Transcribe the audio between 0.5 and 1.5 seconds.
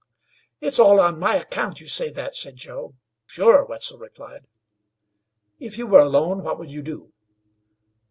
"It's all on my